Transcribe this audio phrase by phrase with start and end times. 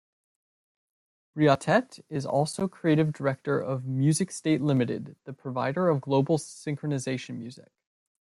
[1.37, 7.69] Briottet is also creative director of Musicstate Limited, the provider of global synchronisation music.